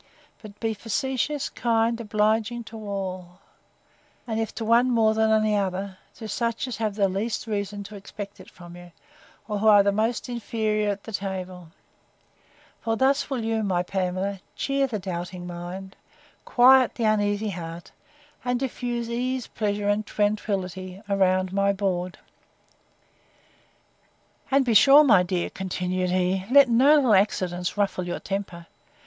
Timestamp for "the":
6.95-7.07, 11.03-11.11, 14.87-14.97, 16.95-17.03